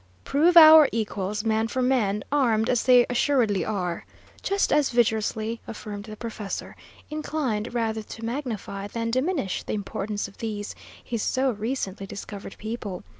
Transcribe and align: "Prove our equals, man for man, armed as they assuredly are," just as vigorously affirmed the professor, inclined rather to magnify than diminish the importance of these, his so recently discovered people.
"Prove 0.23 0.57
our 0.57 0.89
equals, 0.91 1.43
man 1.45 1.67
for 1.67 1.83
man, 1.83 2.23
armed 2.31 2.71
as 2.71 2.81
they 2.81 3.05
assuredly 3.07 3.63
are," 3.63 4.03
just 4.41 4.73
as 4.73 4.89
vigorously 4.89 5.61
affirmed 5.67 6.05
the 6.05 6.15
professor, 6.17 6.75
inclined 7.11 7.75
rather 7.75 8.01
to 8.01 8.25
magnify 8.25 8.87
than 8.87 9.11
diminish 9.11 9.61
the 9.61 9.73
importance 9.73 10.27
of 10.27 10.39
these, 10.39 10.73
his 11.03 11.21
so 11.21 11.51
recently 11.51 12.07
discovered 12.07 12.57
people. 12.57 13.03